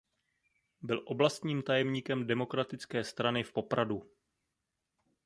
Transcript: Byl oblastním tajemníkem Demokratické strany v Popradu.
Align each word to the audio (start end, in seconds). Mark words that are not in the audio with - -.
Byl 0.81 1.03
oblastním 1.05 1.61
tajemníkem 1.63 2.27
Demokratické 2.27 3.03
strany 3.03 3.43
v 3.43 3.51
Popradu. 3.53 4.11